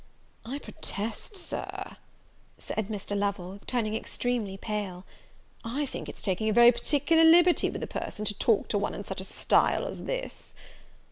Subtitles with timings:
[0.43, 1.97] "I protest, Sir,"
[2.57, 3.15] said Mr.
[3.15, 5.05] Lovel, turning extremely pale,
[5.63, 8.95] "I think it's taking a very particular liberty with a person, to talk to one
[8.95, 10.55] in such a style as this!"